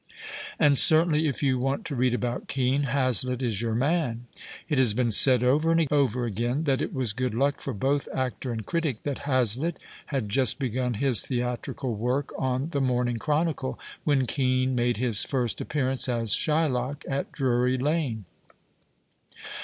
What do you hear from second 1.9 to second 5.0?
read about Kean, Ilazlitt is your man. It has